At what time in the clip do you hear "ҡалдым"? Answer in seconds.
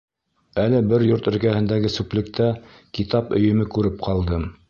4.09-4.53